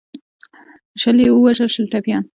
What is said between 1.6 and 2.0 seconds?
شل